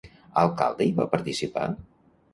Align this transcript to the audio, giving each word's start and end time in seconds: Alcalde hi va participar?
Alcalde 0.43 0.87
hi 0.87 0.95
va 1.01 1.07
participar? 1.13 1.69